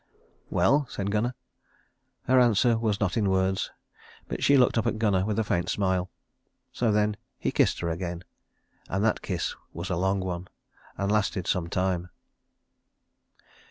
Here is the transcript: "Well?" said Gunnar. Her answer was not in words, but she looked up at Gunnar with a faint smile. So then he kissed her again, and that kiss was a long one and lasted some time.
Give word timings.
"Well?" 0.49 0.87
said 0.89 1.11
Gunnar. 1.11 1.35
Her 2.23 2.39
answer 2.39 2.75
was 2.75 2.99
not 2.99 3.17
in 3.17 3.29
words, 3.29 3.69
but 4.27 4.43
she 4.43 4.57
looked 4.57 4.79
up 4.79 4.87
at 4.87 4.97
Gunnar 4.97 5.25
with 5.25 5.37
a 5.37 5.43
faint 5.43 5.69
smile. 5.69 6.09
So 6.71 6.91
then 6.91 7.17
he 7.37 7.51
kissed 7.51 7.81
her 7.81 7.89
again, 7.91 8.23
and 8.89 9.05
that 9.05 9.21
kiss 9.21 9.55
was 9.73 9.91
a 9.91 9.95
long 9.97 10.19
one 10.19 10.47
and 10.97 11.11
lasted 11.11 11.45
some 11.45 11.67
time. 11.69 12.09